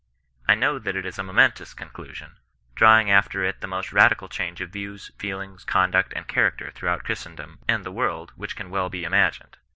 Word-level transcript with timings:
I 0.47 0.55
know 0.55 0.79
that 0.79 0.95
it 0.95 1.05
is 1.05 1.19
a 1.19 1.23
momentous 1.23 1.75
conclusion, 1.75 2.37
drawing 2.73 3.11
after 3.11 3.43
it 3.43 3.61
the 3.61 3.67
most 3.67 3.93
radical 3.93 4.27
change 4.29 4.59
of 4.59 4.71
views, 4.71 5.11
feelings, 5.19 5.63
conduct, 5.63 6.11
and 6.15 6.27
character 6.27 6.71
throughout 6.71 7.03
Christendom 7.03 7.59
and 7.67 7.83
the 7.85 7.91
world 7.91 8.31
which 8.35 8.55
can 8.55 8.71
well 8.71 8.89
be 8.89 9.03
imagined. 9.03 9.57